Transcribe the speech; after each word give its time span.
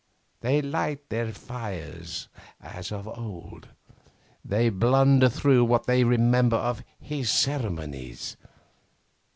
They 0.39 0.63
light 0.63 1.09
their 1.09 1.31
fires 1.31 2.27
as 2.59 2.91
of 2.91 3.07
old. 3.07 3.67
They 4.43 4.69
blunder 4.71 5.29
through 5.29 5.65
what 5.65 5.85
they 5.85 6.03
remember 6.03 6.57
of 6.57 6.81
his 6.99 7.29
ceremonies. 7.29 8.35